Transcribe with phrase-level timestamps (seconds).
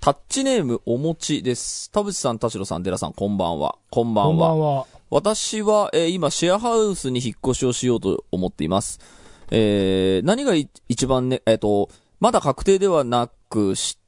[0.00, 1.90] タッチネームおもちです。
[1.90, 3.76] 田淵さん、田代さん、寺さん、こんばんは。
[3.90, 4.30] こんばんは。
[4.30, 4.86] こんばんは。
[5.10, 8.98] 私は、えー今、シェアハウスに引っ越しをしようと思っています。
[9.50, 13.98] えー何がい一番ね、えっ、と、まだ確定ではなくし、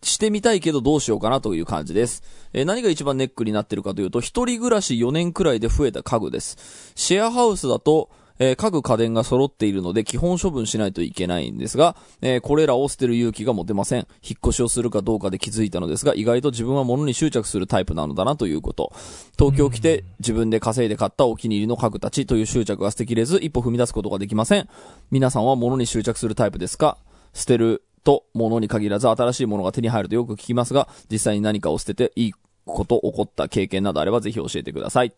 [0.00, 2.22] してみたいけどどうしようかなという感じです。
[2.52, 6.92] えー何が一番ネックになってるかというと、一人暮らし4年くらいで増えた家具です。
[6.94, 14.06] シェアハウスだと、えー家具家電が揃っているので基本処分しないといけないんですが、えーこれらを捨てる勇気が持てません。
[14.22, 18.92] 引っ越しをするかどうかで気づいたのですが、意外と自分は物に執着するタイプなのだなということ。
[19.38, 24.68] 東京来て自分で稼いで買ったお気に入りの家具たちという執着が捨てきれず、一歩踏み出すことができません。
[25.10, 26.98] 皆さんは物に執着するタイプですか？
[27.32, 32.32] 捨てると物に限らず新しいものが手に入るとよく聞きますが、実際に何かを捨てていい
[32.64, 35.12] こと起こった経験などあればぜひ教えてください。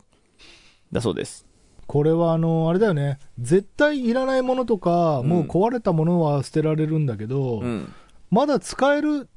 [0.91, 1.48] だそうです。
[1.89, 3.17] これはあの、あれだよね。
[3.39, 7.91] 絶対いらないものとか、もう壊れたものは捨てられるんだけど、うん。
[8.29, 9.27] まだ使える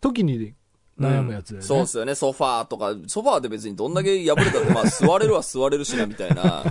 [0.00, 0.54] 時に
[0.96, 1.66] 悩むやつだよね。
[1.66, 6.62] そうっすよね、ソファーとか、ソファーで別にどんだけ破れたって、まあ 座れるは座れるしな、みたいな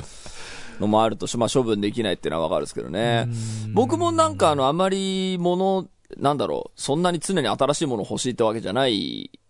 [0.80, 3.28] のもあるとし、まあ処分できないっていうのはわかるんですけどね。
[3.74, 9.47] 僕もなんかあの、あまり物、なんだろう、そんなに常に新しいもの欲しいってわけじゃないうん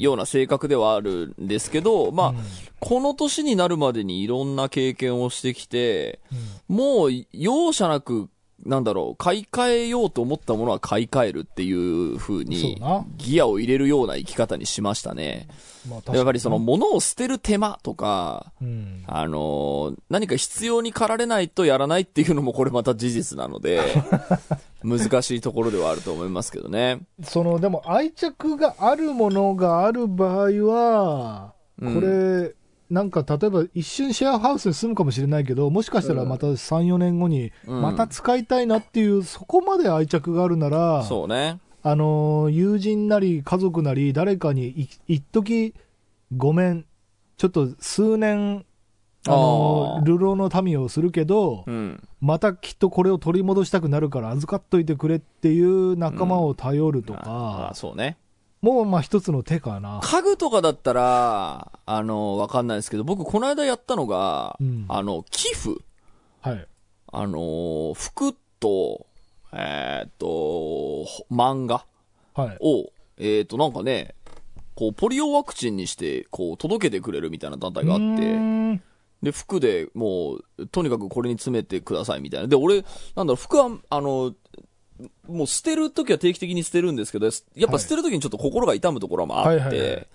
[0.00, 2.34] ような性格ではあるんですけど、まあ、
[2.80, 6.20] この年になるまでにいろんな経験をしてきて、
[6.68, 8.28] もう容赦なく、
[8.64, 12.80] なんだろう、買い替えようと思ったものは買い替えるっていう風に
[13.18, 15.48] ギアを入れるような生き方にしましたね。
[15.88, 19.04] まあやっぱりその物を捨てる手間とか、うん。
[19.06, 23.80] あのー何か必要に駆られないとやらないっていうのもこれまた事実なので、
[24.84, 27.00] 難しいところではあると思いますけどね。
[27.22, 32.54] その、でも愛着があるものがある場合は、うんこれ、
[32.90, 41.58] なんか例えば一瞬シェアハウスに住むかもしれないけど、もしかしたらまた3、4年後に、うんまた使いたいなっていう、そこまで愛着があるなら、そうね。
[41.82, 45.74] あのー友人なり家族なり誰かにい一時
[46.36, 46.86] ごめん、
[47.36, 48.64] ちょっと数年、
[49.26, 52.02] あの流浪の民をするけど、うん。
[52.20, 58.18] またきっとこれを取り戻したくなるから預かっといてくれっていう仲間を頼るとあかあ、そうね。
[58.60, 60.00] もうまあ一つの手かな。
[60.02, 65.80] 家具とかだったら、あの、わかんないですけど、僕この間やったのが、うんあの、寄付
[66.40, 66.66] はい。
[67.12, 69.06] あの、服と、
[69.52, 70.26] えーっと、
[71.04, 71.84] ほ漫画
[72.34, 72.56] はい。
[72.60, 74.14] を、えーっと、なんかね、
[74.74, 78.82] こう、ポリオワクチンにして、こう、届けてくれるみたいな団体があって、ん
[79.24, 82.46] で、服でもう、とにかくこれに詰めてくださいみたいな。
[82.46, 82.84] で、俺、
[83.16, 84.34] なんだろう、服は、あの、
[85.26, 87.32] もう捨てるときは定期的に捨てるんですけど、や
[87.66, 90.06] っぱ捨てるときにちょっと心が痛むところもあって、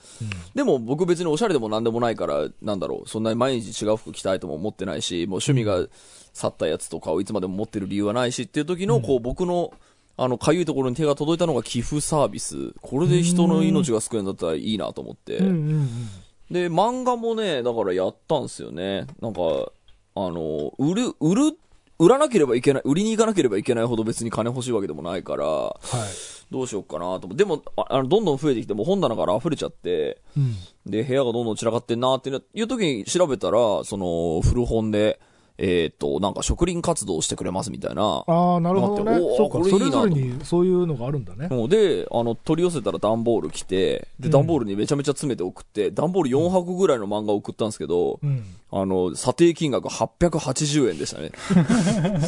[0.55, 5.85] でも僕別におしゃれでもなんでもないから、なんだろう、そんなに毎日違う服着たいとも思ってないし、もう趣味が
[6.33, 9.73] 去ったやつとかをいつまでも持ってる理由はないしっていう時の、こう僕の、
[10.15, 12.73] あの、かゆいところに手が届いたのが寄付サービス。
[12.81, 15.39] これで人の命が救えるんだったらいいなと思って。
[16.51, 19.05] で、漫画もね、だからやったんですよね。
[19.21, 19.41] なんか、
[20.15, 21.57] あの、売る、売る、
[21.99, 25.79] 売らなければいけない、売りに行かなければいけないほど別に金欲しいわけでもないから、はい。
[26.51, 27.35] どうしようかなと思って。
[27.35, 30.55] でも、ああの、どんどん増えてきて、もう本棚から溢れちゃって、うん。
[30.85, 35.19] で、部屋がどんどん散らかってんなっていう時に調べたら、その、古本で、
[35.61, 38.23] えっ、と、なんか植林活動をしてくれますみたいな。
[38.25, 39.59] ああ、なるほどねそうか。
[39.59, 41.49] これいいなそれぞれにそういうのがあるんだね。
[41.49, 48.43] もうで、あの、取り寄せたら段ボール来て、で、うん段ボールにめちゃめちゃ詰めて送って、段ボール4箱ぐらいの漫画を送ったんですけど、うん。
[48.71, 51.31] あの、査定金額880円でしたね。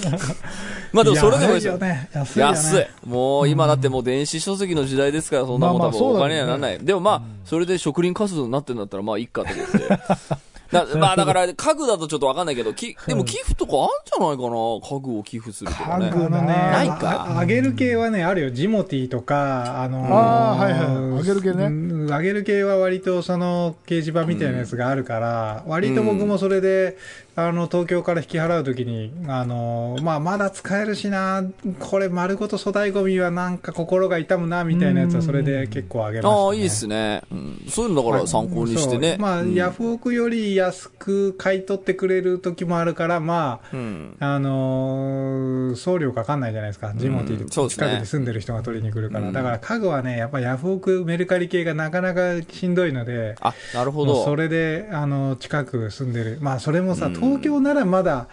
[0.91, 1.73] まあでもそれでもいいですよ。
[1.73, 2.09] 安いよね。
[2.13, 2.51] 安いよね。
[2.51, 2.85] 安い。
[3.07, 6.79] もう今だってもう電子書籍の時代ですから、そんなもんまあまあ多分お金にはならない。
[6.79, 10.50] でもまあ、それで植林活動になってんだったらまあいいかと思って。
[10.71, 14.49] だまあだから家具だとちょっとわかんないけど、き でも寄付とかあんじゃないかな？
[14.49, 16.11] 家具を寄付するとかね。
[16.13, 17.27] あのね、ないか。
[17.35, 18.49] ああげる系はね、あるよ。
[18.51, 21.19] ジモティーとか、あのーあーはいはい。
[21.19, 21.65] あげる系ね。
[21.65, 21.69] う
[22.07, 26.97] んあげる系は割とその掲示板みたいなやつがあるから、割と僕もそれで、
[27.33, 31.43] あの、東京から引き払うときに、あのーまあ、まだ使えるしな、
[31.79, 36.43] これ丸ごと粗大ゴミはなんか心が痛むな、みたいなやつはそれで結構あげました、ね。
[36.47, 37.21] ああ、いいっすね。
[37.31, 37.65] うん。
[37.69, 39.15] そういうのだから参考にしてね。
[39.17, 44.15] まあ、うんヤフオクより安く買い取ってくれる時もあるから、まあ、うん。
[44.19, 46.91] あのー送料かかんないじゃないですか。
[46.95, 49.27] ジモティーで近くに住んでる人が取りに来るから。
[49.27, 54.35] うんだから家具はね、やっぱヤフオク、メルカリ系がなかなかしんどいので、あ、なるほもうそど。
[54.35, 56.37] れで、あの、近く住んでる。
[56.41, 58.27] まあ、それもさ、うん東京ならまだ、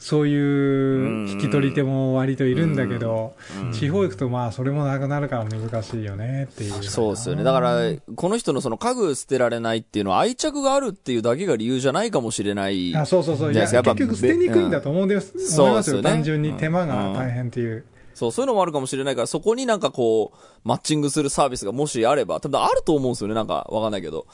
[0.00, 6.82] そういう引き取り手も割といるんだけど、うん地方行くとまあ、それもなくなるから難しいよねっていう。
[6.82, 7.44] そうですよね。
[7.44, 7.76] だから、
[8.16, 12.96] この人のその家具捨てられないっていうのは愛着があるっていうだけが理由じゃないかもしれない。
[12.96, 13.52] あそうそうそう。
[13.52, 15.32] いや結局捨てにくいんだと思うんです。
[15.36, 15.46] うん。
[15.46, 17.84] そうですよね単純に手間が大変っていう。
[18.14, 24.26] そう、そういうのもあるかもしれないから、そこになんかこう、マッチングするサービスがもしあれば、多分あると思うんですよね、なんかわかんないけど。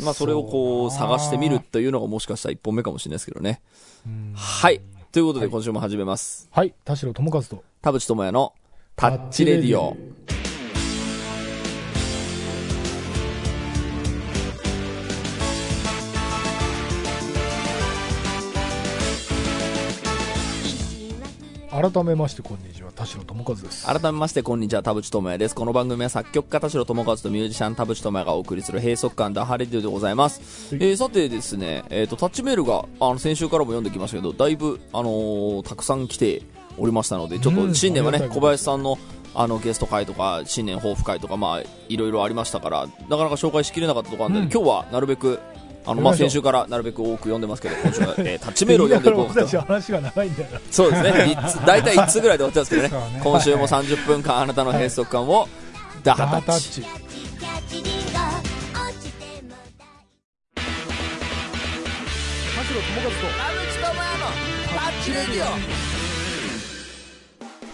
[0.00, 3.60] まあ、それをこう、探してみるというのがもしかしたら一本目かもしれないですけどね。
[4.34, 4.80] はい。
[5.12, 6.48] ということで、今週も始めます。
[6.50, 7.64] はい、田代智和と。
[7.80, 8.52] 田淵智也の
[8.96, 9.96] タッチレディオ。
[21.76, 22.90] 改めまして、こんにちは。
[22.90, 23.84] 田代智和です。
[23.84, 25.54] 改めまして、こんにちは、田淵智也です。
[25.54, 30.74] この番組は作曲家田代智和とミュージシャン田淵智也がお送りする閉塞感ダハレディオでございます。
[30.74, 36.40] はいえーさてですね、えっ、と、タッチメールが、あの、先週からも読んできましたけど、だいぶ、あのーたくさん来て
[36.78, 38.96] おりましたので、ちょっとうん新年はね、小林さんの、
[39.34, 45.40] あの、ゲスト会とか、新年抱負会とか、まあ、いろいろありましたから、なかなか紹介しきれなかったところあるんで、うん今日はなるべく、
[45.86, 49.60] あの、まあ、先週からなるべく多く読んでますけど、今週は、 えータッチメールを読んでいこうかと。
[49.60, 50.60] 話が長いんだよな。
[50.70, 51.38] そうですね。
[51.64, 53.14] 大体1つぐらいで終わっちゃうんですけどね。
[53.14, 55.48] ね今週も30分間あなたの閉塞感を、
[56.02, 56.82] ダダハタッチ。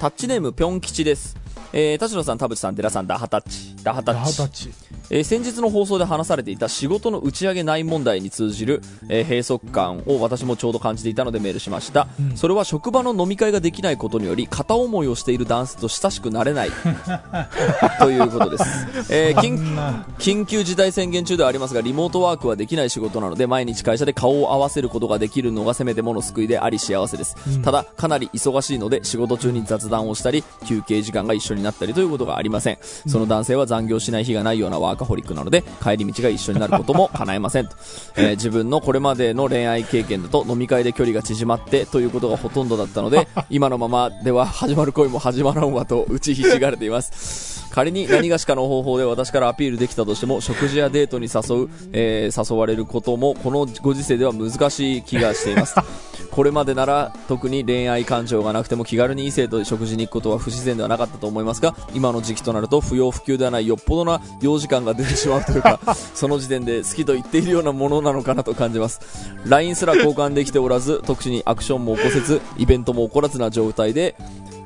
[0.01, 1.37] タッチネームぴょん吉です。
[1.73, 3.75] えー、田代さん、田淵さん、寺さん、ダハタッチ。
[3.83, 4.49] ダハタッチハタッ。
[4.49, 4.71] チ。
[5.11, 16.71] えー先日の放送で話されていた仕事の打ち上げない問題に通じる、えー閉塞感を私もちょうど感じていたのでメールしました、うんそれは職場の飲み会ができないことにより片思いをしている男性と親しくなれない
[18.01, 18.65] ということです、
[19.11, 32.79] えー緊急事態宣言中ではありますがリモートワークはできない仕事なので毎日会社で顔を合わせることができるのがせめてもの救いであり幸せです、うんただかなり忙しいので仕事中に雑談をしたり休憩時間が一緒になったりということがありません。
[33.07, 37.77] その男性は残業しない日がないようなワーカホリックなので帰り道が一緒になることも叶えませんと、
[38.17, 47.53] えー自分のこれまでの恋愛経験だと飲み会で距離が縮まってということがほとんどだったので 今のままでは始まる恋も始まらんわと打ちひしがれています。
[47.71, 55.75] 仮に何がしかの方法で私からアピールできたとしても食事やデートに誘う、えー誘われることもこのご時世では難しい気がしています。
[56.31, 65.81] これまでなら特に恋愛感情がなくても気軽に異性と食事に行くことは不自然ではなかったと思いますが今の時期となると不要不急ではないよっぽどな用時間が出てしまうというか
[66.15, 69.01] その時点で好きと言っているようなものなのかなと感じます。
[69.47, 74.15] LINE すら交換できておらず特殊にアクションも起こせずイベントも起こらずな状態で、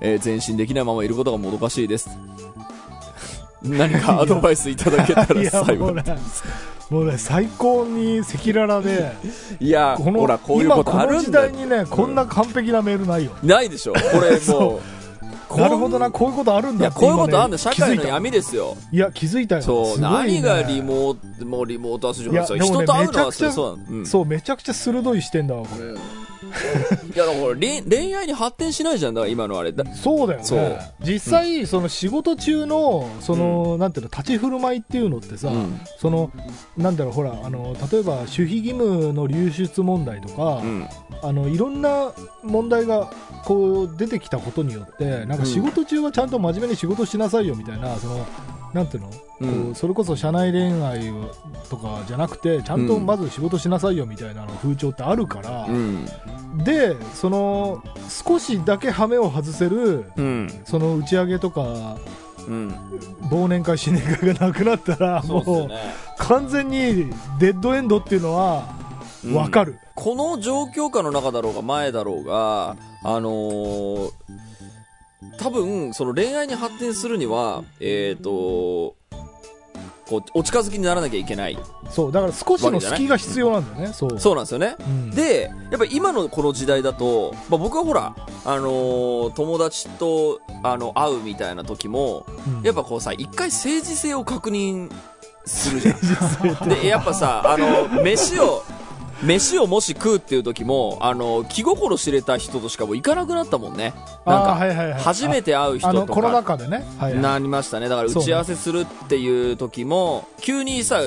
[0.00, 2.10] えー前進できないままいることがもどかしいです。
[3.62, 5.76] 何かアドバイスいただけたら いや、幸い。
[5.76, 6.04] もうね、
[6.90, 9.12] もうね、最高に赤裸々で、
[9.60, 13.32] いやこの、ほらこういうことあ今この時代にね、こんな完璧なメールないよ。
[13.42, 13.92] ないでしょ。
[13.92, 14.80] これもう
[15.56, 17.58] なるほどな、こういうことあるんだってこういうことあるんだ。
[17.58, 18.76] 社会の闇ですよ。
[18.92, 19.62] いや、気づいたよ。
[19.62, 23.32] そう、何がリモートもうリモートはするいやでもね人と会うのは
[24.04, 25.94] そう、めちゃくちゃ鋭い視点だわ、これ。
[27.14, 29.72] いやだから恋恋愛に発展しないじゃんだから今のあれ。
[29.72, 30.58] だそうだよそう。
[30.58, 30.78] ね。
[31.04, 35.80] 実際、その仕事中の、その、なんていうの、立ち振る舞いっていうのってさ、うん。
[35.98, 36.30] その、
[36.76, 40.86] なんだろう、ほら、あの、例えば、守秘義務の流出問題とか、うん。
[41.22, 42.12] あの、いろんな
[42.42, 43.10] 問題が、
[43.44, 48.26] こう、出てきたことによって、なんか仕事中はちゃんと真面目に仕事しなさいよ、みたいな、その、
[48.72, 49.10] なんていうの、
[49.40, 49.64] うん。
[49.64, 51.12] こうそれこそ社内恋愛
[51.68, 56.06] とかじゃなくて、ちゃんとまず仕事しなさいよ、みたいなの風潮ってあるから、うん。
[56.64, 60.62] で、その、少しだけ羽目を外せる、うん。
[60.64, 61.96] その打ち上げとか、
[62.46, 62.68] うん。
[63.30, 66.06] 忘年会、新年会がなくなったら、もうね。
[66.18, 68.74] 完全にデッドエンドっていうのは
[69.22, 69.78] 分かる。
[69.94, 74.10] この状況下の中だろうが前だろうがあのー
[75.38, 78.96] 多分その恋愛に発展するにはえっ、と
[80.08, 81.58] こうお近づきにならなきゃいけない。
[81.90, 84.20] そう、だから少しの隙が必要なんだよね、そう。
[84.20, 84.76] そうなんですよね。
[84.78, 85.10] うん。
[85.10, 88.14] で、やっぱり今のこの時代だと、まあ、僕はほら、
[88.44, 92.62] あのー友達と、あの、会うみたいな時も、うん。
[92.62, 94.92] やっぱこうさ、一回政治性を確認
[95.44, 96.68] するじゃん。
[96.68, 98.62] で、やっぱさ、あの、飯を、
[99.22, 103.94] 飯をもし食うっていう時も、あの、気心知れた人としかもう行かなくなったもんね。
[104.26, 106.12] なんか、はいはいはい初めて会う人とか。
[106.12, 107.88] コロナ禍でね、はいはいなりましたね。
[107.88, 111.00] だから打ち合わせするっていう時も、急にさ、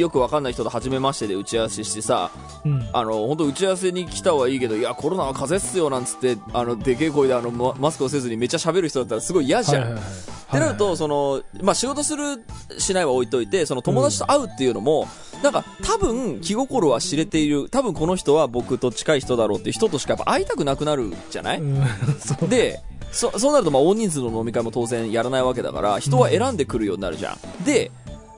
[0.00, 2.30] よくわかんない人と初めましてで打ち合わせしてさ、
[2.64, 2.88] うん。
[2.92, 9.82] あの、本当打ち合わせに来たはいいけど、いや、コロナは風邪っすよ、なんつって、あの、でけえ声であの、ママスクをせずにめっちゃ喋る人だったらすごい嫌じゃん。
[9.82, 12.42] はいはいはいってなると、その、まあ、仕事する、
[12.78, 15.06] しないは置いといて、その友達と会うっていうのも、
[15.42, 21.84] なんか、多分、気心は知れている、多分この人は僕と近い人だろうっていう人としかやっぱ会いたくなくなるじゃない、うん。
[22.18, 22.48] そう。
[22.48, 22.80] で、
[23.12, 27.64] そ、そうなると、まあ、大人数の飲み会も当然やらないわけだから、人は選んでくるようになるじゃん。
[27.64, 27.90] で、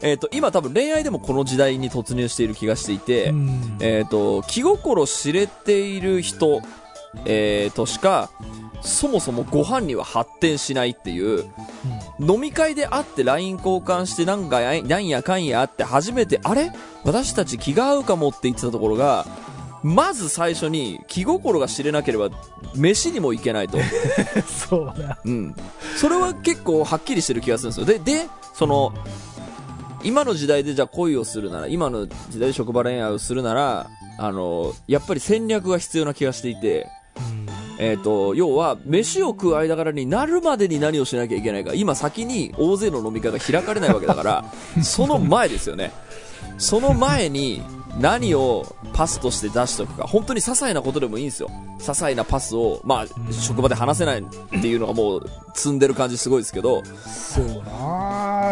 [0.02, 6.62] えっ、と、今多分恋愛でもこの時代に突入している気がしていて、うんえっ、と、気心知れている人、
[7.24, 8.30] えーとしか、
[8.82, 11.44] そもそもご飯には発展しないっていう、
[12.18, 16.72] 飲み会で会って LINE 交換してなんかやなんやかんやあって初めて、あれ？
[17.04, 19.26] 私たち気が合うかもって言ってたところが、
[19.82, 22.28] まず最初に気心が知れなければ
[22.74, 23.78] 飯にも行けないと。
[24.68, 25.16] そうね。
[25.24, 25.56] うん。
[25.96, 27.86] それは結構はっきりしてる気がするんですよ。
[27.86, 28.92] で、で、その、
[30.02, 33.88] 今の時代でじゃあ恋をするなら、今の時代で職場恋愛をするなら、
[34.18, 36.88] あの、やっぱり戦略が必要な気がしていて、
[37.78, 41.72] えっ、と、要は、飯を食う間柄になるまでに何をしなきゃいけないか。
[41.72, 44.44] 今先に大勢の飲み会が開かれないわけだから、
[44.84, 45.90] その前ですよね。
[46.60, 47.62] その前に
[47.98, 50.06] 何をパスとして出しておくか。
[50.06, 51.50] 本当に些細なことでもいいんですよ。
[51.78, 54.24] 些細なパスを、まあ、職場で話せないっ
[54.60, 57.62] ていうのがもう積んでる感じすごいですけど、そうな。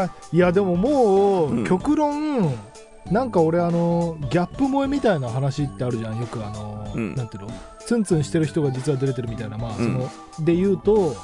[0.03, 2.53] あいやでももう、うん極論
[3.11, 7.15] なんか俺あのギャップ萌えみたいな話ってあるじゃんよくあの、うん。
[7.15, 7.50] なんていうの？
[7.87, 9.95] ツンツンしてる人が実は出れてるみたいなまあそうん。
[9.95, 10.11] の、
[10.41, 11.17] で言うと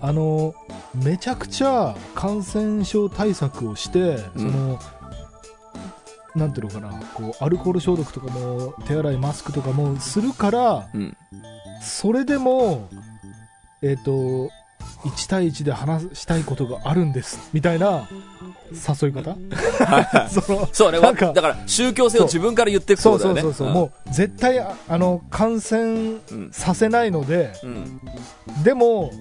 [0.00, 0.54] あの
[0.94, 4.00] めちゃくちゃ感染症対策をして、
[4.34, 4.52] うん。
[4.52, 4.78] その
[6.34, 11.16] なんていうのかなこうアルコール消毒とかも手洗いマスクとかもするからうん。
[11.80, 12.88] それでも
[13.82, 14.50] えっ、と
[15.04, 18.08] 1対1で話したいことがあるんですみたいな
[18.72, 19.36] 誘い方？
[20.28, 23.42] そのそうね、だから宗教性を自分から言っていくそうだよね。
[23.42, 26.50] そうそうそう、もう絶対ああの感染うん。
[26.52, 28.00] させないのでうん。
[28.62, 29.12] でも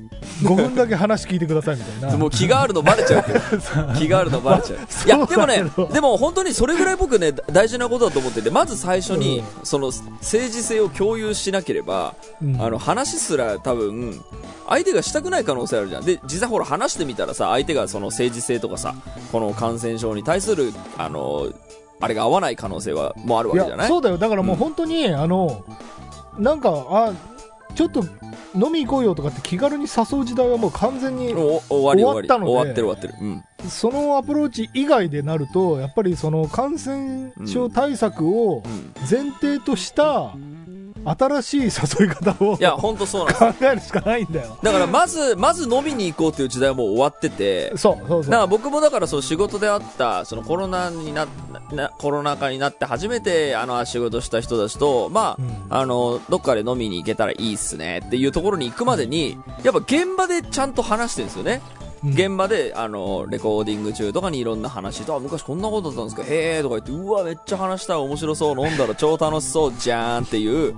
[0.44, 3.40] 5分だけ話聞いてくださいみたいな もう気があるのバレちゃうけど。
[4.00, 4.80] 気があるのバレちゃう。
[5.06, 5.64] いや、でもね
[5.94, 14.22] でも本当にそれぐらい僕ね、大事なことだと思ってて、まず最初に、うその政治性を共有しなければ、うんあの、話すら多分、
[14.68, 16.06] 相手がしたくない可能性あるじゃん。
[16.06, 18.96] で、実際ほら話してみたらさ、相手がその政治性とかさ、
[19.32, 21.52] この感染症に対する、あの、
[22.00, 23.86] あれが合わない可能性は、もうあるわいけじゃない？
[23.86, 25.66] やそうだよだからもう本当に、あの
[26.38, 27.14] なんかあ
[27.76, 28.04] ちょっと
[28.56, 33.16] 飲み行こうよとかって気軽に誘う時代はもう完全にお終わったので終わってる終わってる。
[33.22, 33.44] うん。
[33.70, 38.94] そのアプローチ以外でなるとやっぱりその感染症対策をうん。
[39.10, 40.34] 前提とした
[41.06, 44.58] 新しい誘い方をいや、ほんとそうなん考えるしかないんだよ。
[44.62, 48.32] だからまず、まず飲みに行こうっていう時代はもう終わってて、そうそうそう。
[48.32, 51.28] だから僕もだからその仕事であった、そのコロナにな、
[51.72, 55.66] なコロナ禍になって初めてあの仕事した人たちと、まあ、うん。
[55.70, 61.62] あの、どっかで飲みに行けたらいいっすねっていうところに行くまでに、やっぱ現場でちゃんと話してるんですよね。
[62.04, 62.12] うん。
[62.14, 70.76] 現場で、あの、レコーディング中とかにいろんな話と、あ、昔こんなことだったんですかへーとか言って、うわ、めっちゃ話したい、面白そう、飲んだら 超楽しそうじゃーんっていう、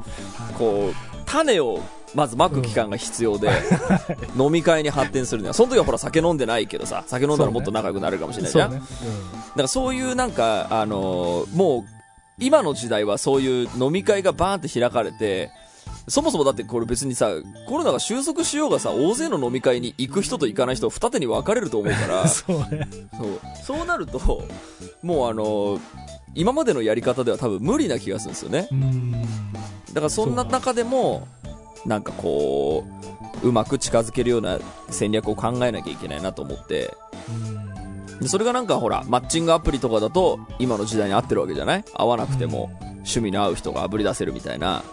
[0.57, 1.79] こう、種を、
[2.13, 3.49] まずまく期間が必要で、
[4.39, 8.71] 飲み会に発展するには、その時はほら酒飲んでないけどさ、酒飲んだらもっと仲良くなるかもしれないじゃん。
[8.71, 8.85] そうね。
[8.85, 11.95] だからそういうなんか、あのーもう、
[12.37, 15.51] 今の時代はそういう飲み会がバーンって開かれて、
[16.07, 17.29] そもそもだってこれ別にさ、
[17.67, 22.87] コロナが収束しようがさ、大勢の飲み会に行く人と行かない人二手に分かれると思うから、そ そうね。
[23.13, 23.65] う。
[23.65, 24.43] そうなると、
[25.01, 25.79] もうあのー
[26.37, 28.67] 今までのやり方では多分無理な気がするんですよね。
[28.69, 29.11] うん。
[29.13, 29.17] だ
[29.95, 31.25] からそんな中でも、
[31.85, 32.83] なんかこ
[33.41, 34.59] う、うまく近づけるような
[34.89, 36.93] 戦略を考えなきゃいけないなと思って、
[38.19, 41.85] でそれがなんかほら、マッチングアプリとかだと、今の時代に合ってるわけじゃない？
[41.93, 44.83] 合わなくても、趣味の合う人があぶり出せるみたいな。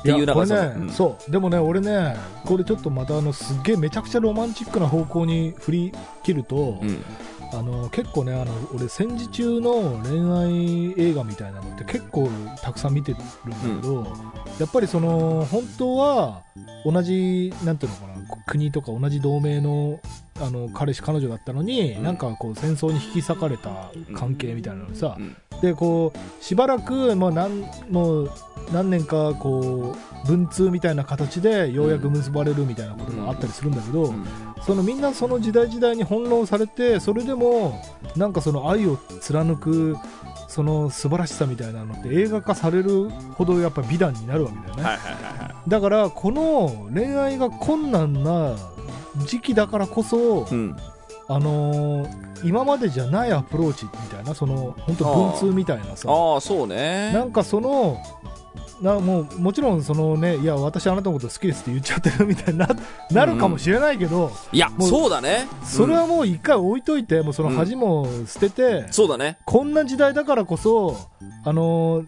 [0.00, 0.90] っていういやこれねうん。
[0.90, 1.30] そう。
[1.30, 5.92] でもね俺ねこれちょっとまたあのすっげえめちゃくちゃロマンチックな方向に振り
[6.22, 7.04] 切ると、うん。
[7.52, 12.28] あの結構ねあの俺戦時中の恋愛映画みたいなのって結構
[12.62, 14.06] たくさん見てるんだけど、
[14.60, 16.42] やっぱりその本当は
[16.84, 18.14] 同じなんていうのかな
[18.46, 19.98] 国とか同じ同盟の
[20.40, 22.02] あの彼氏彼女だったのに、うん。
[22.04, 25.36] なんかこう戦争に引き裂かれた関係みたいなのさ、うん。
[25.60, 28.30] でこうしばらくもう何もう
[28.72, 34.24] 何年かこう文通みたいな形でようやく結ばれるみたいなことがあったりするんだけど、うん
[34.60, 37.82] そのみんなその時代時代に翻弄されてそれでも
[38.14, 39.96] なんかその愛を貫く
[40.48, 48.54] その素晴らしさみたいなのって映画化されるほどやっぱ美談になるわけだよね、はいはいはいはだからこの恋愛が困難な
[49.26, 50.50] 時期だからこそ、い。
[50.50, 50.76] うん。
[51.28, 57.12] あのー今までじゃないアプローチみたいなその本当文通みたいなさああ、そうね。
[57.12, 58.02] なんかその
[58.80, 62.68] なもうもちろんそのねいや私あなたのこと好きですって言っちゃってるみたいにな
[63.10, 65.46] なるかもしれないけど、いや、もうそうだね。
[65.62, 69.38] それはうんもう一回置いといてもうその恥も捨てて、そうだね。
[69.44, 70.96] こんな時代だからこそ
[71.44, 72.06] あのー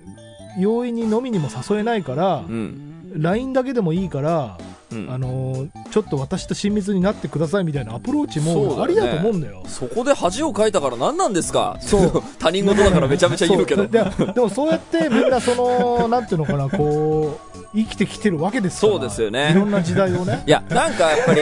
[0.59, 3.13] 容易に飲みにも誘えないから、うん。
[3.15, 4.59] LINE だけでもいいから、
[4.95, 5.11] うん。
[5.13, 9.63] あのーちょっと私と親密になってくださいみたいなアプローチもありだと思うんだよ。
[9.67, 11.77] そこで恥をかいたから何なんですか？
[11.81, 13.87] そう 他人事だからめちゃめちゃ言うけど。
[13.87, 14.03] で
[14.35, 18.79] でもそうやってみんなその、 なんていうのかな、こう、生きてきてるわけです。
[18.81, 20.43] そうですよねいろんな時代をね。
[20.47, 21.41] いや、なんかやっぱり、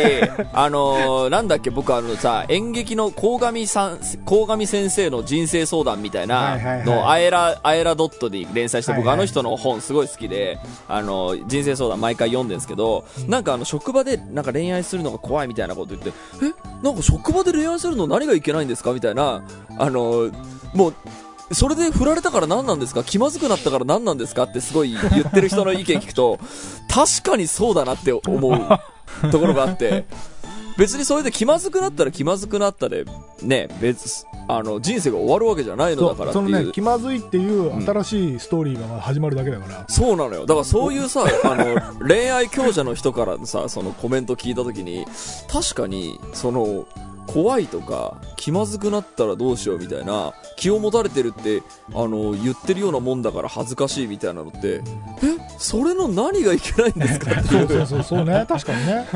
[0.53, 13.05] あのーなんだっけ、僕あのさ、演劇の鴻上さん、鴻上先生の人生相談みたいなの、アエラ、アエラドットで連載して、僕はいはいあの人の本すごい好きで、あの、人生相談毎回読んでるんですけど、
[13.41, 16.53] なんかあの、職場でなんか恋愛するのが怖いみたいなこと言って、え？
[16.85, 18.93] なんか職場で恋愛するの何がいけないんですか？
[18.93, 19.43] みたいな、
[19.79, 20.31] あの、
[20.75, 20.95] もう、
[21.55, 23.03] それで振られたから何なんですか？
[23.03, 24.43] 気まずくなったから何なんですか？
[24.43, 26.39] ってすごい言ってる人の意見聞くと、
[26.89, 30.05] 確かにそうだなって思うところがあって、
[30.81, 33.05] 別にそれで気まずくなったら気まずくなったで、
[33.43, 36.47] ね、別、あの、人生が終わるわけじゃないのだからっていう。
[36.47, 39.85] そのね、気まずいっていう新しいストーリーが始まるだけだから。
[39.89, 40.47] そうなのよ。
[40.47, 45.05] だからそういうさ、 あの、恋愛強者の人からのさ、そのコメント聞いたときに、
[45.53, 46.87] 確かに、その、
[47.27, 51.63] 怖いとか、気まずくなったらどうしようみたいな、気を持たれてるって、
[51.95, 54.83] あの、言ってるようなもんだから恥ずかしいみたいなのって、
[55.23, 55.41] え？
[55.59, 57.69] それの何がいけないんですかってそいうう。
[57.69, 58.45] そうそう、そうね。
[58.47, 59.07] 確かにね。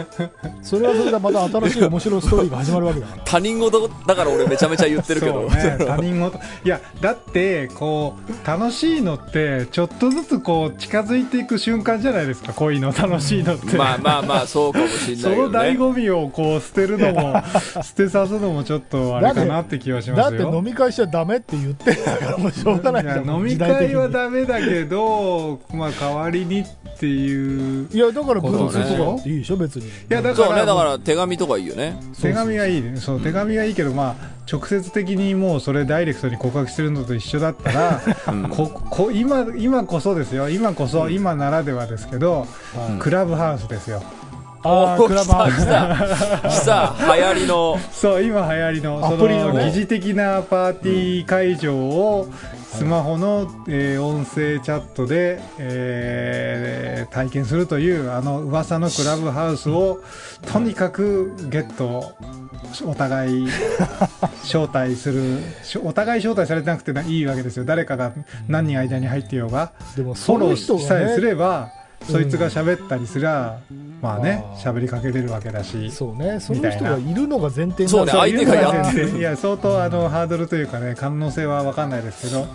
[0.62, 3.22] それはそれでまた新しい面白いストーリーが始まるわけだから。
[3.28, 5.32] 他人事だから俺めちゃめちゃ言ってるけど。
[5.34, 15.42] そうね、他人事いやだってこう楽しいのってちょっとずつこう近づいていく瞬間じゃないですか恋の楽しいのって、まあまあまあ、そうかもしんそないね。
[15.44, 17.42] の醍醐味をこう捨てるのも
[17.82, 23.26] 捨てさすのもちょっとあれかなって気はしますよだって飲み会しちゃダメって言ってんだからもうしょうがないいじゃん。
[23.26, 26.66] や飲み会はダメだけど、まあ、代わりにっ
[26.98, 28.96] ていういやだから文通そうね。
[28.96, 29.86] とかっていいでしょ別に。
[29.86, 32.00] いやだからね、だから手紙とかいいよね。
[32.20, 32.96] 手紙がいいね。
[32.96, 38.48] そう手紙がいいけど、まあ、直接的にもうそれダイレクトに告白してるのと一緒だったら、うん。
[38.48, 40.48] ここ今今こそですよ。
[40.48, 42.46] 今こそ、今ならではですけど、
[42.90, 42.98] うん。
[42.98, 44.02] クラブハウスですよ
[44.64, 52.26] あークラブハウ来スた、来た、流行りの、そう今流行りのアその疑似的なパーティー会場を
[52.72, 60.00] スマホの、えー音声チャットで、えー体験するというあの噂のクラブハウスを
[60.50, 62.14] とにかくゲット
[62.84, 63.48] お互い
[64.42, 65.38] 招待する。
[65.62, 67.64] し お互い招待されてなくていいわけですよ。
[67.64, 68.12] 誰かが
[68.48, 69.72] 何人間に入ってようが。
[69.96, 71.68] でもフォローその人さえすれば、
[72.10, 73.58] そいつが喋ったりすりゃ、
[74.04, 76.38] まあね喋りかけれるわけだしそうね。
[76.38, 77.88] その人がいるのが前提になる。
[77.88, 82.46] そうね相手がやっていや相当あのハードルというかね可能性は分かんないですけど。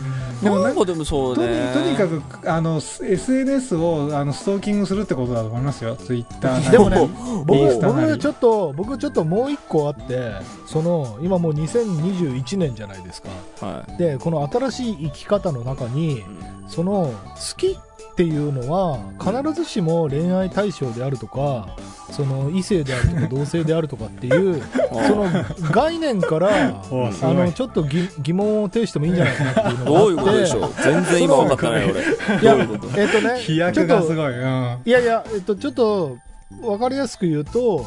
[0.44, 1.74] ででもなんかでもそうとにね。
[1.74, 5.96] とにかくあの SNS をあのストーキングするってことだと思いますよ。
[5.96, 7.10] ツイッターでもね
[7.46, 10.34] 僕僕ちょっと僕ちょっともう一個あって
[10.68, 13.30] その今もう2021年じゃないですか。
[13.60, 16.24] はでこの新しい生き方の中にい。
[16.68, 17.78] その好き
[18.19, 21.69] っていうのは必ずしも恋愛対象であるとか
[22.12, 24.62] その異性であるとか同性であるとかっていう
[25.08, 25.25] その
[25.71, 26.49] 概念から
[26.84, 30.69] あのちょっと疑疑問を呈してもいいんじゃないかなっていうのがどういうことでしょう？
[30.84, 32.41] 全然今分かってない俺。
[32.41, 36.17] いやえっ、とね飛躍がすごい、うん、いやいや、えっと、ちょっと、
[36.62, 37.86] わかりやすく言うと、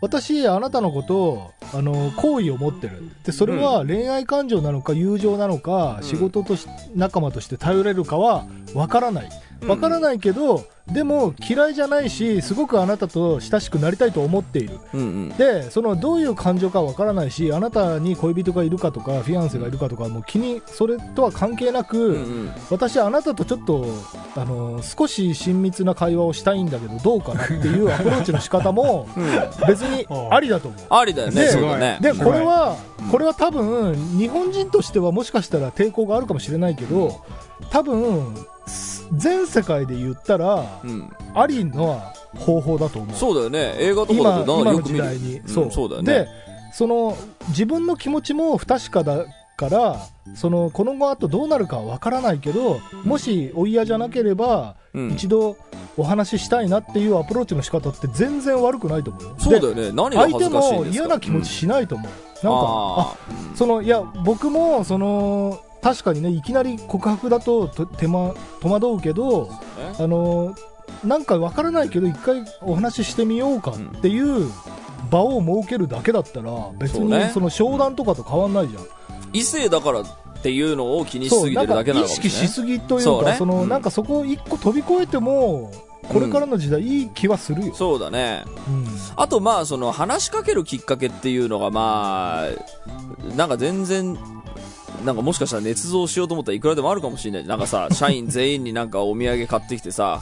[0.00, 3.02] 私、あなたのことを、あの、好意を持ってる。
[3.24, 9.28] で、それは恋愛感情なのか、友情なのか、うん仕事とし、仲間として頼れるかは、わからない。
[9.66, 14.80] わからないけど、でも、嫌いじゃないし、すごくあなたと親しくなりたいと思っている。
[14.92, 15.28] うんうん。
[15.30, 22.50] で、その、どういう感情かわからないし、あなたに恋人がいるかとか、フィアンセがいるかとか、もう気に、それとは関係なく、うんうん。
[22.70, 23.86] 私あなたとちょっと
[24.34, 29.24] あの少し親密な会話をしたいんだけどどうかなっていうアプローチの仕方も うん
[29.66, 31.98] 別にありだと思うありだよね、でね。
[32.00, 37.20] でこれはうんこれは多分日本人としてはもしかしたら抵抗があるかもしれないけど
[37.70, 38.34] 多分
[39.16, 41.10] 全世界で言ったらうん。
[41.34, 42.00] ありの
[42.36, 43.16] 方法だと思う。
[43.16, 43.76] そうだよね。
[43.78, 44.82] 映画とか今だと今の。
[44.82, 45.70] 時代に、うんそう。
[45.70, 46.12] そうだよね。
[46.12, 46.28] で
[46.72, 47.16] その
[47.48, 49.96] 自分の気持ちも不確かだから
[50.34, 55.10] そのこの後あとどうなるかは分からないけどもしお嫌じゃなければ、うん。
[55.12, 55.56] 一度
[55.96, 59.92] お話ししたいなっていうアプローチの仕方って全然悪くないと思うそうだよね。
[59.92, 63.16] 何が恥相手も嫌な気持ちしないと思う、なんかああ
[63.54, 70.54] そのいや僕もその確かにねいきなり告白だとと手間戸惑うけどーあの
[71.04, 74.48] なんかわからないけど一回お話ししてみようかっていう
[75.10, 78.84] 場を設けるだけだったら別そうねにその商談とかと変わんないじゃん。
[79.32, 80.06] 異性だからっ
[80.42, 82.14] ていうのを気にしそうなんかすぎてるだけなの意かも。
[82.16, 85.72] 識しすぎというそうねかそのうんなんかそこを一個飛び越えても
[86.08, 87.74] これからの時代いい気はするよ。
[87.74, 88.44] そうだね。
[88.68, 94.16] うんあとまあその話しかけるきっかけっていうのがまあなんか全然
[95.04, 100.20] なんかもしかしたら捏造しようと思ったらいくらでもあるかもしれないなんかさ社員全員になんかお土産買ってきてさ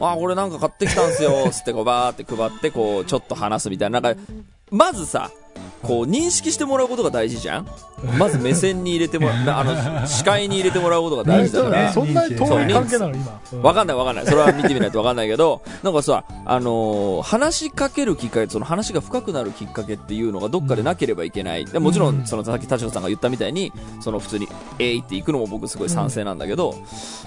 [0.00, 4.00] ああ、これなんか買ってきたんすよ、つってこうバーって配って、こう、ちょっと話すみたいな。
[4.00, 4.20] なんか、
[4.70, 5.30] まずさ、
[5.82, 7.66] こう、認識してもらうことが大事じゃん？
[8.18, 11.92] まず目線に入れてもらう、 あの、視界に入れてもらうことが大事だから。
[11.92, 13.14] そんなに遠い関係なの？
[13.14, 13.40] 今。
[13.52, 13.62] うん。
[13.62, 14.26] わかんないわかんない。
[14.26, 21.64] それは見てみないとわかんないけど、 なんかさ、あのー話しかけるきっかけ、その話が深くなるきっかけっていうのがどっかでなければいけない。
[21.64, 26.74] でもちろん、そのさっき田代さんが言ったみたいに、その普通に、えいって行くのも僕すごい賛成なんだけど、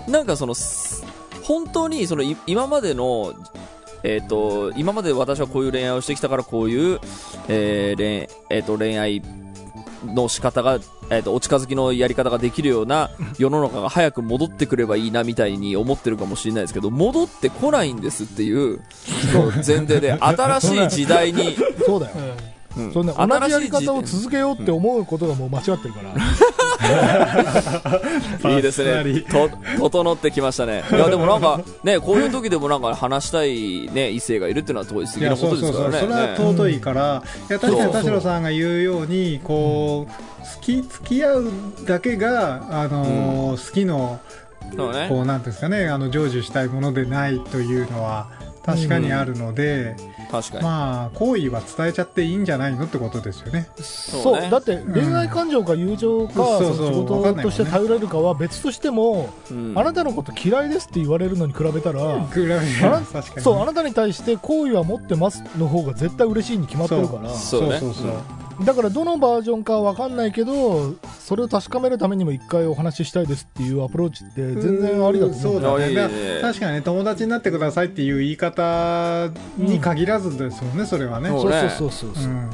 [0.07, 1.03] なんかその、す
[1.43, 3.33] 本当にそのい今までの、
[4.05, 6.99] えっ、と、今まで私はこういう恋愛をしてきたからこういう、
[7.47, 9.21] えー恋えーと恋愛
[10.05, 10.75] の仕方が、
[11.09, 18.81] えー、とお近づきのやり方ができるような世の中が早く戻ってくればいいなみたいに思ってるかもしれないですけど戻ってこないんですっていう
[19.55, 22.15] 前提で新しい時代に、 そうだよ
[22.77, 22.93] うん。
[22.93, 26.13] そんな同じやり方を続けようって思うことがもう間違ってるから。
[28.51, 29.23] いいですね。
[29.29, 29.49] と
[29.89, 30.83] 整ってきましたね。
[30.91, 36.35] いやでもなんかねこういう時でもなんか話したい、ね、異性がいるっていうのはすごい素いや敵なことそうそうそう、ですからね。
[36.37, 40.11] それはね尊いから、いや確かに田代さんが言うように、こう、
[40.55, 41.51] 好き、付き合う
[41.85, 44.19] だけが、あのー好きの、
[44.75, 45.07] そうね。
[45.09, 48.27] こう、なんていうんですかね、あの、成就したいものでないというのは、
[48.65, 49.95] 確かにあるので、
[50.31, 53.67] 確かに、まあ、好意は伝えちゃっていいんじゃないのってことですよね。
[53.77, 54.49] そうね。
[54.49, 59.73] だって恋愛感情か友情か、うんその仕事として頼れるかは別としても、うん。
[59.77, 63.39] あなたのこと嫌いですって言われるのに比べたら、比べあな確。
[63.39, 67.29] そうあなたに対して好意は持ってますの方が絶対嬉しいに決まってるから。
[67.29, 82.49] そうねそうそうそうだからどのバージョンかわかんないけどそれを確かめるためにも一回お話ししたいですっていうアプローチって全然ありだと思そううだね確かにね友達になってくださいっていう言い方に限らずですもんね、それはねそうそうそうそうそうそう、うん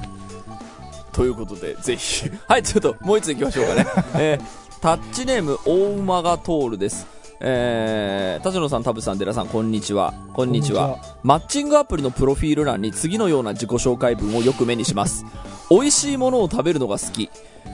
[1.12, 2.31] ということで、ぜひ。
[2.47, 3.86] はい、ちょっと、もう一つ行きましょうかね。
[4.15, 7.05] えー、タッチネーム、大馬が通るです。
[7.41, 10.13] えー、田代さん、田淵さん、寺さん、こんにちは。
[10.31, 10.99] こんにちは。
[11.21, 15.25] マッチングアプリのプロフィール欄に次のような自己紹介文をよく目にします。
[15.69, 17.29] 美味しいものを食べるのが好き。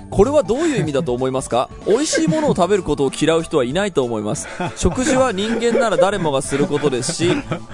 [0.10, 1.70] これはどういう意味だと思いますか？
[1.86, 4.48] 美味しいものを食べることを嫌う人はいないと思います。
[4.78, 7.30] 食事は人間なら誰もがすることですし、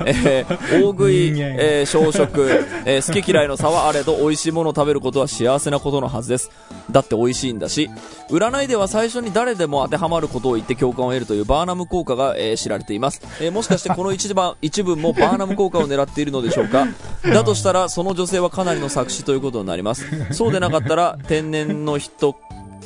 [0.05, 2.49] えー大食い、えー小食、
[2.85, 6.49] えー好き嫌いの差はあれど美味しいものを食べることは幸せなことのはずです。
[6.89, 7.89] だって美味しいんだし、
[8.29, 13.21] 占いでは最初に誰でも当てはまることを言って共感を得るというバーナム効果が、えー知られています。
[13.41, 16.87] えーもしかしてこの一番 一文もバーナム効果を狙っているのでしょうか？
[17.23, 20.05] だとしたらその女性はかなりの作詞ということになります。
[20.33, 22.35] そうでなかったら天然の人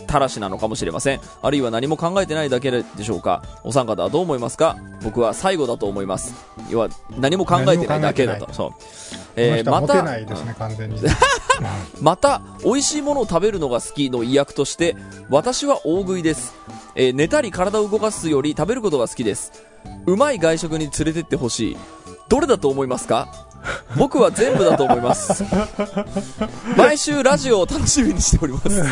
[0.08, 1.20] たらしなのかもしれません。
[1.42, 4.78] あるいは何も考えてないだけでしょうかお三方はどう思いますか？
[5.04, 6.34] 僕は最後だと思います。
[6.70, 8.54] 要は何も考えてないだけだと。
[8.54, 8.72] そう。
[9.36, 10.26] えーまた、ね、
[10.58, 11.00] 完全に
[12.02, 14.96] また、美味しいものを食べるのが好きの意訳として、
[15.30, 16.54] 私は大食いです。
[16.96, 19.52] えー寝たり体を動かすより食べることが好きです。
[20.06, 21.78] うまい外食に連れてってほしい。
[22.30, 23.47] どれだと思いますか？
[23.98, 25.44] 僕は全部だと思います。
[26.76, 28.84] 毎週ラジオを楽しみにしております。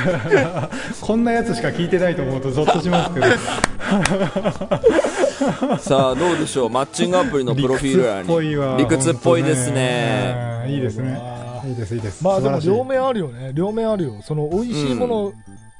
[1.01, 3.25] こんなやつしか聞いてないと思うとゾッとしますけど。
[5.79, 6.69] さあ、どうでしょう。
[6.69, 8.55] マッチングアプリのプロフィール欄理屈っぽいに。
[8.55, 8.75] わ。
[8.77, 10.65] 理屈っぽいです本ね。
[10.67, 11.19] いいですね。
[11.21, 12.23] あいいですいいです。
[12.23, 13.51] まあでも両面あるよね。
[13.53, 14.15] 両面あるよ。
[14.23, 15.33] その美味しいもの、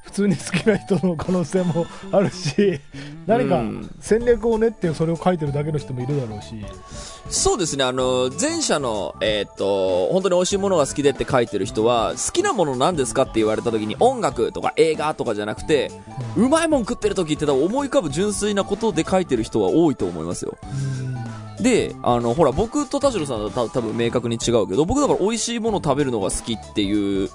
[0.06, 2.80] 普通に好きな人の可能性もあるし
[3.26, 3.90] 何かうん。
[4.00, 6.54] 戦略を練ってそれを書いてるだけの人もいるだろうし。
[7.28, 15.90] そうですね、あの、前者の、えーっと、本当に美味しいものが好きでって書いてる人は、好きなもの何ですかって言われた時に音楽とか映画とかじゃなくて、
[16.36, 20.56] うまいもん食ってる時って多分思い浮かぶ純粋なことで書いてる人は多いと思いますよ。
[21.60, 27.28] で、あの、ほら、僕と田代さんはた多分明確に違うけど、僕だから美味しいもの食べるのが好きっていう、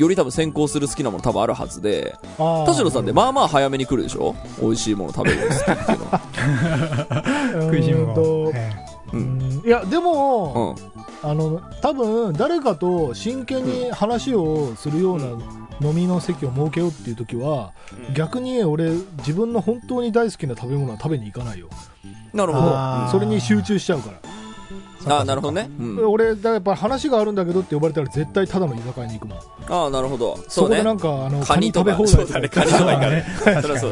[0.00, 4.34] より多分先行する好きなもの多分あるはずで、あー田代さんってまあまあ早めに来るでしょ？
[4.60, 6.20] 美味しいもの食べるの好きっていうのは。
[7.70, 8.50] 食いしん坊。
[8.54, 8.72] え
[9.12, 9.16] う。
[9.16, 9.38] うん。
[9.38, 10.74] んいやでも、
[11.22, 11.28] うん。
[11.30, 15.26] あの多分誰かと真剣に話をするような
[15.86, 17.72] 飲みの席を設けようっていう時は、
[18.14, 21.68] 逆に俺自分の本当に大好きな食べ物は食べに行かないよ。
[22.32, 23.08] なるほど。
[23.10, 24.29] それに集中しちゃうから
[25.06, 25.70] ああ、なるほどね。
[25.78, 26.08] うん。
[26.08, 29.38] 俺だやっぱ話があるんだけどって呼ばれたら絶対ただの居酒屋に行くもん。
[29.68, 30.38] ああ、なるほど。
[30.48, 31.92] そこでなんか、かあのカニとか。
[31.92, 32.48] 食べ放題そうだね。
[32.48, 33.24] カニとかね。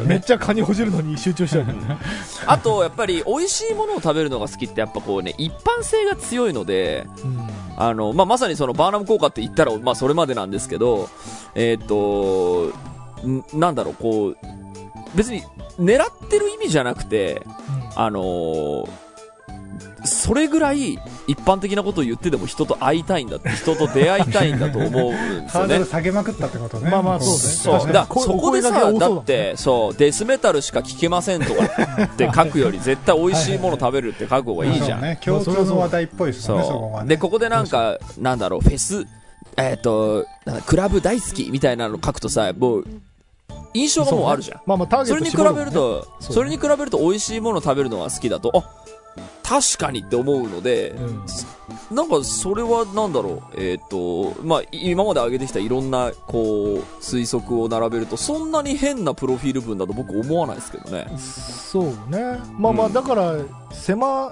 [0.06, 1.66] めっちゃカニほじるのに集中しちゃう
[2.46, 7.48] あと、やっぱり、美味しいものを食べるのが好きって、やっぱこうね、一般性が強いので、うん。
[7.76, 11.08] あの、まあ、まさにそのバーナム効果って言ったら、まあ、それまでなんですけど、
[11.54, 12.72] えっ、と、
[13.26, 14.36] んなんだろう、こう、
[15.14, 15.42] 別に、
[15.78, 17.42] 狙ってる意味じゃなくて、
[17.94, 19.07] あのー
[20.04, 25.84] そそれぐらい一般的なことを言ってでも人と会いたいんだって、人と出会いたいんだと思うんですよね。
[25.86, 26.90] 下げまくったってことね。
[26.90, 27.92] まあまあそうねそう。
[27.92, 31.64] だこそこでさ、だって、そう、デスメタルしか聞けませんとか
[32.04, 35.00] って書くより、絶対美味しいもの食べるって書く方がいいじゃん。
[35.00, 35.18] そうね。
[35.24, 37.02] 共通の話題っぽいですよね、そこ。
[37.06, 39.06] で、ここでなんか、なんだろう、フェス、
[39.56, 42.84] えっ、と、なんかクラブ大好きみたいなの書くとさ、もう、
[43.72, 44.60] 印象がもうあるじゃん。
[44.66, 48.87] まあまあそれに比べると、それに比べると美味しいもの食べるのが好きだと、あ、
[49.48, 51.96] 確かにって思うので、うん。
[51.96, 61.06] なんかそれはなんだろう、えっ、と、まあ、今まで挙げてきたいろんな、こう、推測を並べると、そんなに変なプロフィール文だと僕思わないですけどね。
[61.16, 62.38] そうね。
[62.58, 62.92] まあまあうん。
[62.92, 63.36] だから
[63.72, 64.30] 狭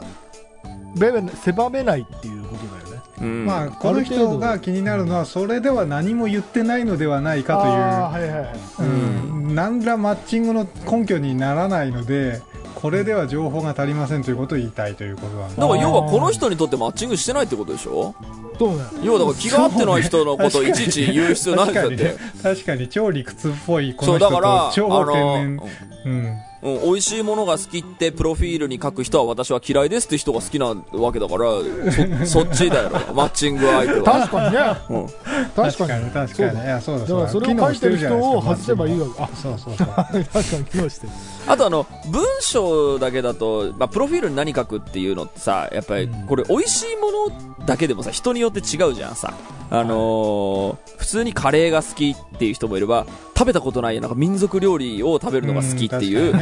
[0.96, 3.02] め狭めないっていうことだよね。
[3.22, 3.46] うん。
[3.46, 12.42] まあ、この人が気になるのは、それでは何も言ってないのではないかあーはいはいはいという、うん、何らマッチングの根拠にならないので、
[12.77, 18.15] これでは情報が足りませんということを言いたいということなんでだから要はこの人にとってマッチングしてないってことでしょ？
[18.59, 22.17] そうね要はだから気が合ってない人のことをいちいち言う必要ないんだって。
[22.43, 25.69] 確かに超理屈っぽいこの人と超あ天然の、
[26.05, 31.51] うんうん、美味しいものが好きってプロフィールに書く人は私は嫌いですって人が好きなわけだから、
[32.27, 34.05] そ そっちだよ、マッチング相手は。
[34.05, 34.61] 確かにね。
[34.90, 35.07] うん。
[35.55, 36.05] 確かに。
[36.05, 36.47] に確かにそう。
[36.47, 37.07] だだそうだ。
[37.07, 39.23] からそれを書いてる人を外せばいいわけ。
[39.23, 39.87] あそうそうそう。
[39.87, 41.12] 確かに機能してる。
[41.47, 47.11] あとあの、文章だけだと、まあ、プロフィールに何書くっていうのってさ、やっぱりうん、これ美味しいも
[47.59, 49.35] のだけでもさ、人によって違うじゃんさ。
[49.69, 56.33] あのー普通にカレーが好きっていう人もいれば、食べたことないなんか民族料理を食べるのが好きっていう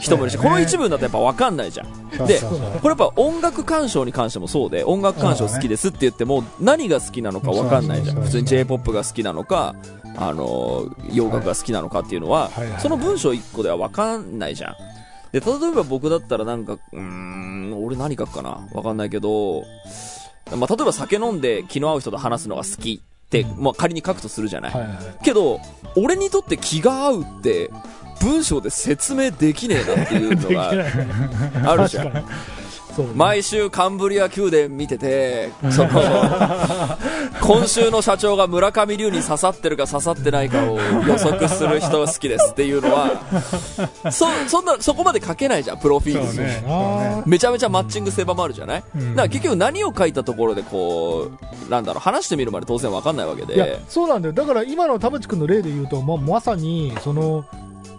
[0.00, 2.26] 人もいるし、この一部文だとやっぱ分かんないじゃん。
[2.26, 8.22] で、これやっぱ音楽鑑賞に関してもそうで、音楽鑑賞好きですって言っても、何が好きなのか分かんないじゃん。
[8.22, 9.74] 普通に J-POP が好きなのか、
[10.16, 14.74] あのー洋楽が好きなのかっていうのはその文章一個では分かんないじゃん。
[15.32, 18.68] で、例えば僕だったらなんか、うーん、俺何書くかな？
[18.72, 19.64] 分かんないけど、
[20.56, 24.72] まあ、例えば酒飲んで気の合う人と話すのが好きって、まあ、仮に書くとするじゃない。
[24.72, 25.24] はいはいはい。
[25.24, 25.58] けど、
[25.96, 27.70] 俺にとって気が合うって、
[28.20, 30.70] 文章で説明できねえなっていうのが
[31.70, 32.12] あるじゃん。
[32.12, 32.24] ね。
[33.14, 35.90] 毎週カンブリア宮殿見てて、その、
[37.40, 43.10] 今週の社長が村上龍に刺さってるか刺さってないかを予測する人が好きですっていうのは、
[44.12, 46.44] そ、そんな、そこまで書けないじゃん、プロフィール。
[46.44, 47.22] ね。
[47.26, 49.10] めちゃめちゃマッチング狭まるじゃない、うん。
[49.10, 51.30] だから結局何を書いたところでこ
[51.66, 53.80] う、なんだろう、話してみるまで当然わかんないわけいやで。
[53.88, 54.32] そうなんだよ。
[54.34, 57.44] だから今の田淵君の例で言うと、まあ、まさにその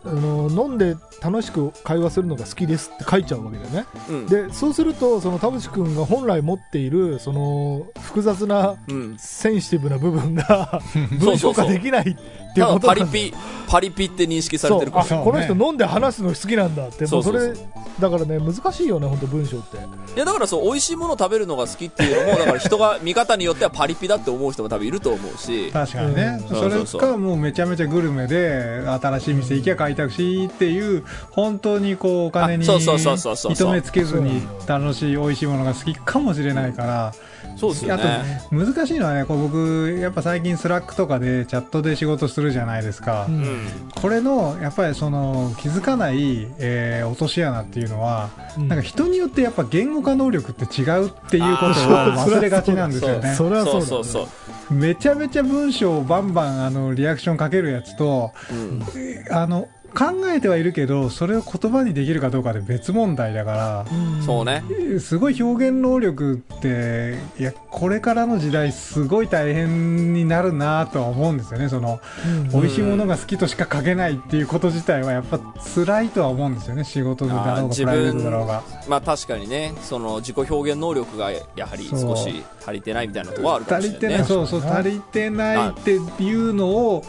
[0.05, 3.85] あの飲んで楽しく会話するのが好きですって書いちゃうわけだよね。
[4.09, 4.27] うん。
[4.27, 9.17] でそうするとその田淵君が本来持っているその複雑なうん。
[9.17, 10.81] センシティブな部分が
[11.19, 12.87] 文章化できないっていうことなんだ。
[12.87, 13.33] パリピ、
[13.67, 15.17] パリピって認識されてるから。
[15.17, 17.05] この人飲んで話すの好きなんだって。
[17.07, 17.55] もうそれそう。
[17.55, 17.65] そう
[17.99, 19.77] だからね難しいよね本当文章って。
[19.77, 25.71] いやだからそう美味しいものを食べるのが好きっていうのも だから人が見方によってはパリピだって思う人も多分いると思うし。
[25.71, 26.85] 確かにね、うん。
[26.85, 37.13] それかもうめちゃめちゃグルメで新しい店行きゃ開拓しっていう本当にこうお金に糸目つけずに楽しい美味しいものが好きかもしれないから。
[37.58, 43.36] そうですよあとね難しいのはねこう僕やっぱ最近 Slackとかでチャットで仕事するじゃないですか、うん。
[43.36, 48.67] うんこれのやっぱりその気づかない、えー落とし穴っていうのは、うん。
[48.67, 53.34] なんか人によってやっぱ言語化能力って違うっていうことを忘れがちなんですよね。
[53.36, 54.27] それはそうだそうそ
[54.69, 54.73] う。
[54.73, 58.84] めちゃめちゃ文章をバンバンあのリアクションかけるやつとうん、
[59.31, 64.63] あの考えてはいるけどそれを言葉にできるかどうかで別問題だからうんそうね。
[64.99, 71.69] すごい表現能力っていやこれからの時代すごい大変になるなとは思うんですよね。
[71.69, 72.49] そのうん。
[72.49, 75.39] 美味しいものが好きとしか書けないっていうこと自体はやっぱ
[75.75, 76.84] 辛いとは思うんですよね。
[76.84, 78.63] 仕事だろうがプライベートだろうが。
[78.88, 84.23] まあ確かにねその自己表現能力がやはり少し足りてないみたいなところはあるかもしれないね。
[84.25, 87.03] そうそう足りてないっていうのを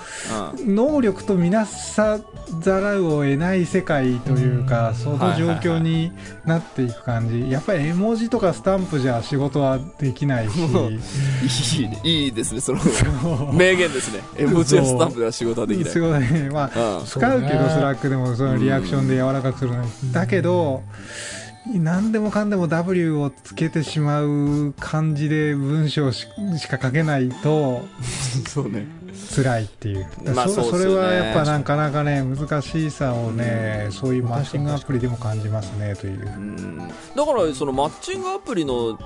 [0.59, 2.20] 能力とみなさ
[2.61, 4.94] ざるを得ない世界というか、うん。
[4.94, 6.12] その状況に
[6.44, 14.20] なっていく感じ、やっぱり絵文字とかスタンプじゃ仕事はできないし、 うんいいねいいですねその名言ですね。
[14.36, 15.92] 絵文字やスタンプでは仕事はできない。
[15.92, 17.06] すごいね、まあ、うん。
[17.06, 20.82] 使うけど、 Slackでもそのリアクションで柔らかくするのに、だけど、
[21.74, 26.26] 何でもかんでも W をつけてしまう感じで文章し
[26.59, 27.87] しか書けないと
[28.48, 28.87] そうね。
[29.35, 30.68] 辛いっていう、まあそね。
[30.70, 36.20] それはやっぱなかなかね難しさをね、そういうマッチングアプリでも感じますねという。
[36.20, 36.79] うん。
[36.79, 38.98] だからそのマッチングアプリの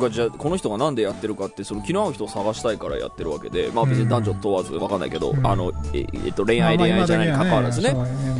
[0.00, 5.46] がじゃあこの人がなんでやってるかってその気の合う人を探したいからやってるわけで、まあ、別に男女問わずわかんないけど、うん。
[5.46, 7.94] あのええっと、恋愛恋愛じゃないに関わらずね、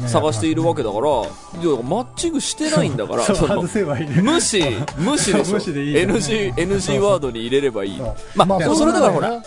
[0.07, 3.25] 探しているわけだから、いやマッチングしてないんだから、
[3.63, 4.23] 外せばいいね。
[4.23, 4.63] 無視、
[4.99, 5.55] 無視でしょ。
[5.55, 8.01] 無視でいい NG、NG ワードに入れればいい。
[8.35, 9.39] まあ、まあそれだからほら、そ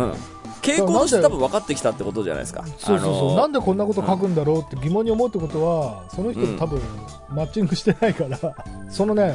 [0.00, 0.14] ううん。
[0.64, 2.64] 傾向として多分分かってきたってことじゃないですか。
[2.78, 6.80] そうそうそう、なんでこんなこと書くんだろうって疑問に思うってことは、その人と多分
[7.28, 8.38] マッチングしてないから、
[8.88, 9.34] そのね、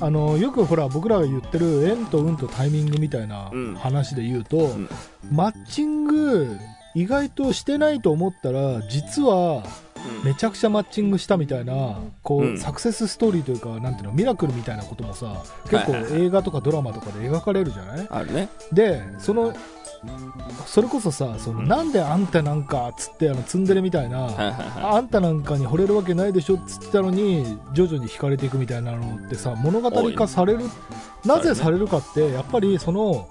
[0.00, 4.88] あのよくほら、僕らが言ってる縁と運とタイミングみたいなうん話で言うと、ん
[5.32, 6.58] マッチング、
[6.94, 9.62] 意外としてないと思ったら、実は
[10.24, 12.58] めちゃくちゃマッチングしたみたいな、こう、うん。
[12.58, 18.06] サクセスストーリーというか、なんていうの、ミラクルみたいなこともさ、結構映画とかドラマとかで描かれるじゃない？
[18.10, 18.48] あるね。
[18.72, 19.54] でその
[20.66, 30.60] それこそさその、なんであんたなんかっつってあのツンデレみたいな、はいはいはあんたなんかに惚れるわけないでしょっつってたのに徐々に惹かれていくみたいなのってさ物語化される
[31.24, 33.28] なぜされるかってやっぱりその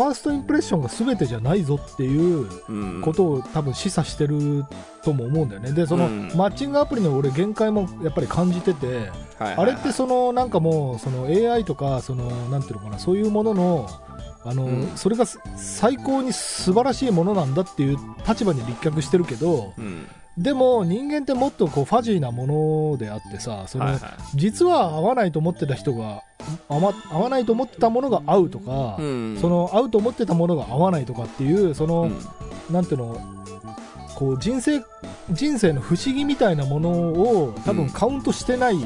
[0.00, 2.48] ファーストインプレッションが全てじゃないぞっていう。
[3.02, 4.64] ことを多分示唆してる
[5.02, 13.88] とも思うんだよねでその、うんマッチングアプリの俺限界もやっぱり感じてて、はいはいはいあれってそのなんかもうその AI とかそのなんていうのかなそういうものの
[14.44, 20.06] あの、うんそれがす最高に素晴らしいものなんだっていう立場に立脚してるけどうん。
[20.38, 26.22] でも人間ってもっとこうファジーなものであってさその、はいはい実は合わないと思ってた人が
[26.68, 29.38] 合わ合わないと思ってたものが合うとか、うん。
[29.40, 32.18] その合うと思ってたものが合わないとかっていうその、うん、
[32.70, 33.20] なんていうの
[34.14, 34.82] こう人生
[35.30, 38.76] 人生の不思議みたいなものを多分カウントしてない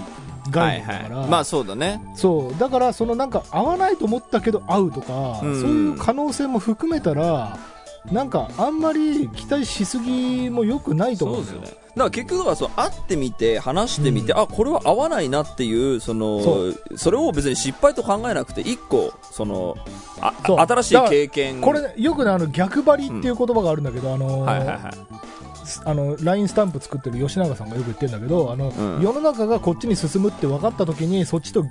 [0.51, 1.31] 概念だから、はいはい。
[1.31, 2.01] まあそうだね。
[2.15, 7.59] そうだからそのなんか合わないと思ったけど合うとか、うんそういう可能性も含めたら
[8.13, 11.85] なんかあんまり期待しすぎも良くないと思うんですよそうですよね。
[11.95, 19.77] だから結局はそう会ってみて話してみて、うんあこれは合わないなっていうそのそそれを別に失敗と考えなくて一個その
[20.21, 20.35] あ
[20.67, 21.61] 新しい経験。
[21.61, 24.81] これねよくねあの逆張りっていう言葉があるんだけど、あのーはいはいはい
[25.85, 31.65] あの LINE スタンプ作ってる吉永さんがよく言ってるんだけどあの、うん世の中がこっちに進むって分かった時にそっちと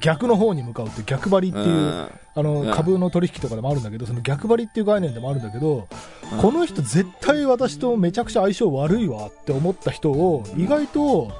[0.00, 2.08] 逆の方に向かうって逆張りっていう、うん。
[2.34, 2.70] あの、うん。
[2.72, 5.88] 株の取引とかでもあるんだけどその逆張りっていう概念でもあるんだけど、
[6.32, 6.38] うん。
[6.40, 11.32] この人絶対私とめちゃくちゃ相性悪いわって思った人を意外と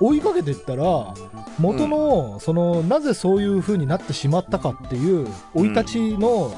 [0.00, 1.14] 追いかけていったら
[1.58, 6.52] 元のそのなぜそういう風になってしまったかっていう生い立ちの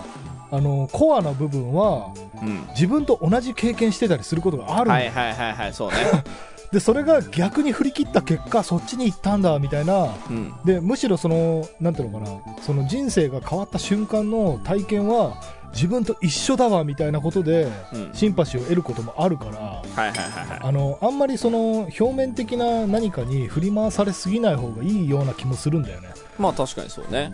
[0.51, 2.67] あのコアな部分はうん。
[2.71, 5.97] 自分と同じ経験してたりすることがあるんだよはいはいはいはいそうね。
[6.73, 10.09] でそれが逆に振り切った結果そっちに行ったんだみたいな。
[10.29, 10.55] うん。
[10.65, 12.63] でむしろそのなんていうのかな。
[12.63, 15.41] その人生が変わった瞬間の体験は
[15.75, 18.11] 自分と一緒だわみたいなことでうん。
[18.13, 20.61] シンパシーを得ることもあるからはいはいはいはい。
[20.63, 26.09] あのあんまりその表面的な何かに振り回されすぎない方がいいような気もするんだよね。
[26.39, 27.33] まあ確かにそうね。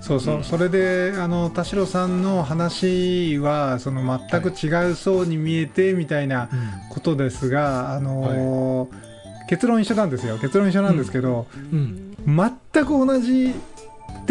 [0.00, 6.48] そうそう、うんそれであの田代さんの話はその全く違うそうに見えてみたいな
[6.90, 9.10] ことですが、あのー
[9.48, 10.38] 結論一緒なんですよ。
[10.38, 12.14] 結論一緒なんですけど、うん。
[12.24, 12.36] うん。
[12.72, 13.52] 全く同じ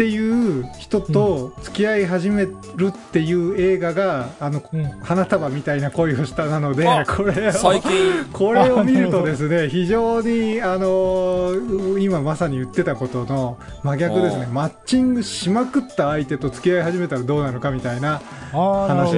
[0.00, 4.84] っていう人と付き合い始めるっていう映画があのうん。
[5.02, 7.90] 花束みたいな恋をしたなのであこれを最近。
[8.32, 14.46] これを見るとですね 非常にあのー今まさに言ってたことの真逆ですね。
[14.50, 19.12] おマッチングしまくった相手と付き合い始めたらどうなのかみたいな話なん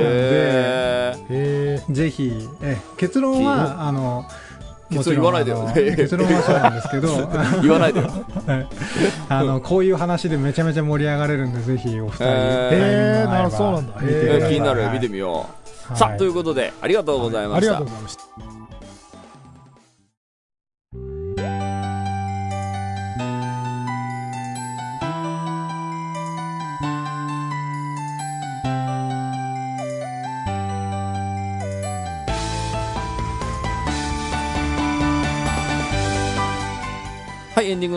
[1.29, 4.25] でぜひえ結論はあの
[4.99, 5.63] 結論言わないでよ。
[5.63, 7.09] もちろんあの結論はそうなんですけど。
[7.09, 8.07] ー 言わないでよ。
[8.47, 8.67] はい。
[9.29, 12.25] あのこういう話でめちゃめちゃ盛り上がれるんでぜひお二人。
[12.27, 13.31] えー。
[13.31, 13.95] なるそうなんだ。
[14.03, 18.52] えー気になる見てみようさあというこことでありがとうございまありしたがとうございました。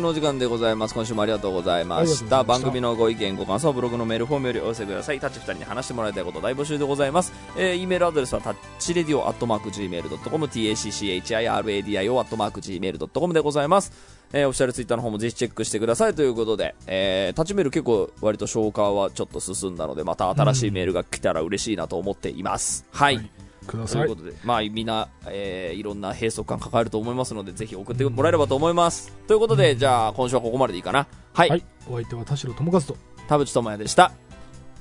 [0.05, 0.93] のお時間でございます。
[0.93, 2.43] 今週もありがとうございました。
[2.43, 5.19] 番組のご意見、ご感想はブログのメールフォームよりお寄せください。
[5.19, 7.33] タッチ2人に話してもらいたいこと大募集でございます。
[7.57, 13.91] えー、e メールアドレスはタッチレディオアットマーク Gmail.com、tacchiradio アットマーク Gmail.com でございます。
[14.31, 22.85] えー、オフィシャルツイッターの方もぜひチェックしてくださいということで、えー、タッチメール結構割と消化はちょっと進んだので、また新しいメールが来たら嬉しいなと思っています。
[22.91, 24.21] はいはいくださいというこ。
[24.23, 29.11] とで、まあ、みんな、えーいろんな閉塞感抱えると思いますので、ぜひ送ってもらえればと思います。
[29.27, 31.07] ということで、じゃあ、今週はここまででいいかな。
[31.33, 31.49] はい。
[31.49, 31.63] はい。
[31.89, 32.97] お相手は田代智和と。
[33.27, 34.11] 田淵智也でした。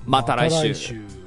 [0.07, 0.57] また来週。
[0.57, 1.24] また来週